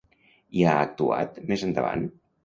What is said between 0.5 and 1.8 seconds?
Hi ha actuat, més